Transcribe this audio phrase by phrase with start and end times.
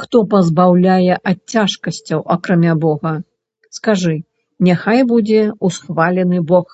[0.00, 3.12] Хто пазбаўляе ад цяжкасцяў, акрамя Бога?
[3.78, 4.14] Скажы:
[4.70, 6.66] няхай будзе ўсхвалены Бог!